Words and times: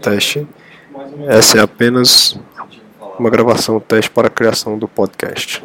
Teste. 0.00 0.46
Essa 1.26 1.58
é 1.58 1.60
apenas 1.60 2.38
uma 3.18 3.30
gravação 3.30 3.80
teste 3.80 4.10
para 4.10 4.28
a 4.28 4.30
criação 4.30 4.78
do 4.78 4.88
podcast. 4.88 5.62